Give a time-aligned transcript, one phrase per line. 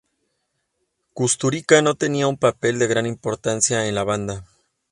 [1.13, 4.45] Kusturica no tenía un papel de gran importancia en la banda.